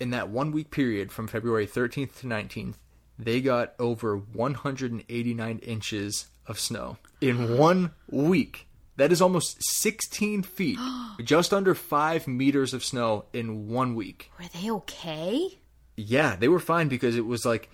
[0.00, 2.74] In that one week period from February 13th to 19th,
[3.18, 8.66] they got over 189 inches of snow in one week.
[8.96, 10.78] That is almost 16 feet,
[11.24, 14.30] just under five meters of snow in one week.
[14.38, 15.58] Were they okay?
[15.96, 17.70] Yeah, they were fine because it was like,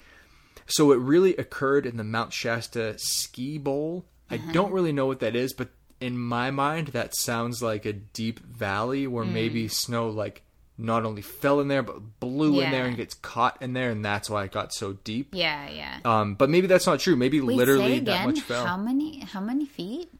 [0.70, 4.04] so it really occurred in the Mount Shasta ski bowl.
[4.30, 7.92] I don't really know what that is, but in my mind, that sounds like a
[7.92, 10.42] deep valley where maybe snow like
[10.78, 14.04] not only fell in there but blew in there and gets caught in there, and
[14.04, 15.34] that's why it got so deep.
[15.34, 15.98] Yeah, yeah.
[16.04, 17.16] Um, but maybe that's not true.
[17.16, 18.64] Maybe Wait, literally say that much fell.
[18.64, 19.20] How many?
[19.20, 20.10] How many feet?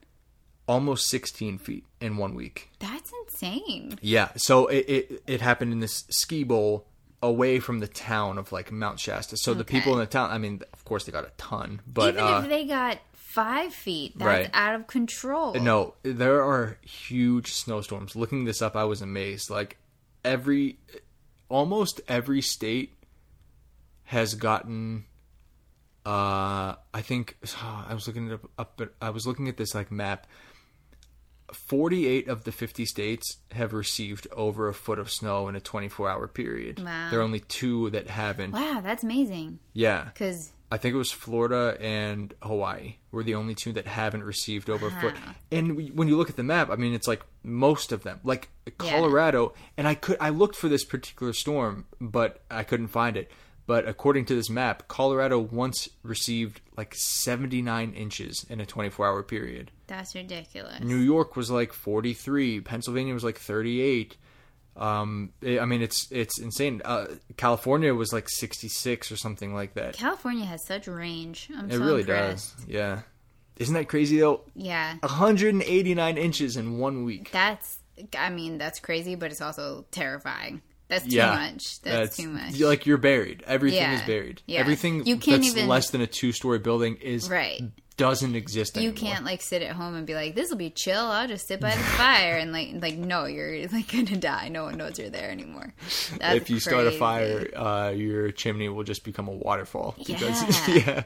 [0.69, 2.71] Almost 16 feet in one week.
[2.79, 3.99] That's insane.
[4.03, 6.87] Yeah, so it, it it happened in this ski bowl
[7.23, 9.37] away from the town of like Mount Shasta.
[9.37, 12.15] So the people in the town, I mean, of course they got a ton, but
[12.15, 14.51] Even uh, if they got five feet, that's Right.
[14.55, 15.55] out of control.
[15.55, 18.17] no, there are huge snowstorms.
[18.17, 19.51] Looking this up, I was amazed.
[19.51, 19.77] Like
[20.25, 20.79] every,
[21.49, 22.95] almost every state
[24.05, 25.05] has gotten.
[26.07, 28.81] Uh, I think I was looking it up, up.
[29.03, 30.27] I was looking at this like map.
[31.53, 36.09] Forty-eight of the fifty states have received over a foot of snow in a twenty-four
[36.09, 36.83] hour period.
[36.85, 37.09] Wow.
[37.11, 38.53] There are only two that haven't.
[38.53, 39.59] Wow, that's amazing.
[39.73, 44.23] Yeah, Because I think it was Florida and Hawaii were the only two that haven't
[44.23, 45.15] received over a foot.
[45.51, 48.21] And we- when you look at the map, I mean, it's like most of them,
[48.23, 49.53] like Colorado.
[49.77, 53.31] And I could I looked for this particular storm, but I couldn't find it.
[53.67, 59.23] But according to this map, Colorado once received like 79 inches in a 24 hour
[59.23, 59.71] period.
[59.87, 60.81] that's ridiculous.
[60.83, 62.61] New York was like 43.
[62.63, 64.17] Pennsylvania was like 38.
[64.77, 66.81] Um, I mean, it's it's insane.
[66.85, 69.95] Uh, California was like 66 or something like that.
[69.95, 71.49] California has such range.
[71.57, 72.57] I'm It so really impressed.
[72.57, 72.67] does.
[72.67, 73.01] Yeah.
[73.57, 74.43] Isn't that crazy though?
[74.55, 77.31] Yeah, 189 inches in one week.
[77.31, 77.79] that's.
[78.19, 80.63] I mean, that's crazy, but it's also terrifying.
[80.91, 81.35] That's too yeah.
[81.53, 81.81] much.
[81.81, 82.59] That's, too much.
[82.61, 83.43] Like you're buried.
[83.47, 83.95] Everything Yeah.
[83.95, 84.43] is buried.
[84.47, 84.61] Yeah.
[84.61, 87.63] Everything You can't that's even- less than a two-story building is Right.
[87.97, 88.97] doesn't exist you anymore.
[88.97, 91.05] can't like sit at home and be like, "This will be chill.
[91.05, 94.49] I'll just sit by the fire." And like, like no, you're like gonna die.
[94.49, 95.73] No one knows you're there anymore.
[96.19, 99.95] That's if you start a fire, uh, your chimney will just become a waterfall.
[100.07, 100.51] Yeah.
[100.69, 101.03] yeah.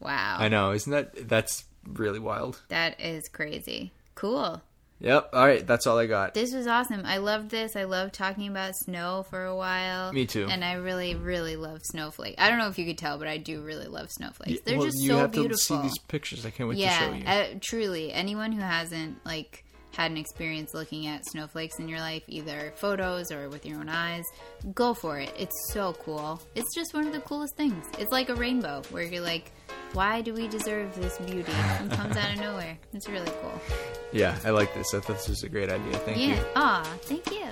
[0.00, 0.72] wow, I know.
[0.72, 2.60] Isn't that that's really wild?
[2.68, 3.92] that is crazy.
[4.16, 4.60] Cool.
[5.00, 5.30] Yep.
[5.32, 5.66] All right.
[5.66, 6.34] That's all I got.
[6.34, 7.02] This was awesome.
[7.04, 7.76] I loved this.
[7.76, 10.12] I loved talking about snow for a while.
[10.12, 10.46] Me too.
[10.48, 12.36] And I really, really love snowflake.
[12.38, 14.60] I don't know if you could tell, but I do really love snowflakes.
[14.62, 15.56] They're well, just you so have beautiful.
[15.56, 16.46] to see these pictures.
[16.46, 17.54] I can't wait to show yeah, you.
[17.54, 18.12] uh, truly.
[18.12, 23.30] Anyone who hasn't like had an experience looking at snowflakes in your life, either photos
[23.30, 24.24] or with your own eyes,
[24.74, 25.32] go for it.
[25.38, 26.40] It's so cool.
[26.54, 27.84] It's just one of the coolest things.
[27.98, 29.52] It's like a rainbow where you're like,
[29.94, 31.50] why do we deserve this beauty?
[31.52, 32.76] It comes out of nowhere.
[32.92, 33.60] It's really cool.
[34.12, 34.92] yeah, I like this.
[34.94, 35.92] I thought this was a great idea.
[35.98, 36.24] Thank Yeah.
[36.26, 36.34] you.
[36.34, 36.44] Yeah.
[36.56, 37.46] Aw, thank you.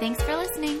[0.00, 0.80] Thanks for listening.